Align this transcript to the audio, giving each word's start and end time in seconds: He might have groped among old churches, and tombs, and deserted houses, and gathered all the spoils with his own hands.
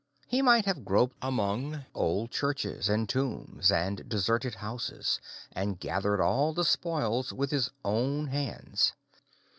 He 0.25 0.41
might 0.41 0.65
have 0.65 0.83
groped 0.83 1.15
among 1.21 1.85
old 1.93 2.31
churches, 2.31 2.89
and 2.89 3.07
tombs, 3.07 3.71
and 3.71 4.09
deserted 4.09 4.55
houses, 4.55 5.19
and 5.51 5.79
gathered 5.79 6.19
all 6.19 6.53
the 6.53 6.65
spoils 6.65 7.31
with 7.31 7.51
his 7.51 7.69
own 7.85 8.25
hands. 8.25 8.93